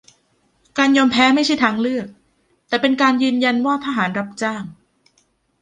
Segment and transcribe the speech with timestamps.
[0.77, 2.07] การยอมแพ้ไม่ใช่ทางเลือก
[2.67, 4.63] แต่เป็นการยืนยันว่าทหารรับจ้าง